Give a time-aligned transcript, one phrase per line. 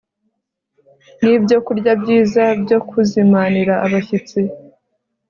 [1.21, 4.39] ni ibyokurya byiza byo kuzimanira abashyitsi